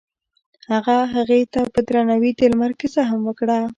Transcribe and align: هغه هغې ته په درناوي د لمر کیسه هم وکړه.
هغه 0.71 0.97
هغې 1.13 1.41
ته 1.53 1.61
په 1.73 1.79
درناوي 1.87 2.31
د 2.35 2.41
لمر 2.51 2.71
کیسه 2.79 3.01
هم 3.09 3.19
وکړه. 3.27 3.59